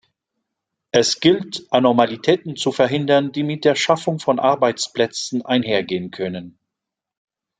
Es 0.89 1.19
gilt, 1.19 1.71
Anormalitäten 1.71 2.55
zu 2.55 2.71
verhindern, 2.71 3.31
die 3.31 3.43
mit 3.43 3.65
der 3.65 3.75
Schaffung 3.75 4.17
von 4.17 4.39
Arbeitsplätzen 4.39 5.45
einhergehen 5.45 6.09
können. 6.09 6.57